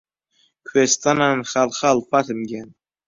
کوێستانان 0.67 1.37
خاڵ 1.51 1.69
خاڵ 1.79 1.97
فاتم 2.09 2.39
گیان 2.49 2.69